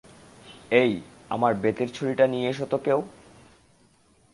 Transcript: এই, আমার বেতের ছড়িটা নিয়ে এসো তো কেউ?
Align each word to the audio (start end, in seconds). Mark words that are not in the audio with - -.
এই, 0.71 0.91
আমার 1.29 1.53
বেতের 1.53 1.89
ছড়িটা 1.93 2.25
নিয়ে 2.27 2.49
এসো 2.49 2.65
তো 2.65 2.77
কেউ? 2.77 2.99